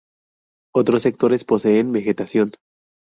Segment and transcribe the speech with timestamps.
[0.73, 2.53] Otros sectores poseen vegetación.